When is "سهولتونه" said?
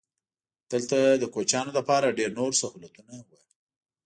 2.61-3.13